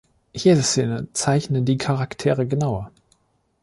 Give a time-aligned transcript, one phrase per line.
[0.33, 2.91] Jede Szene zeichne die Charaktere genauer.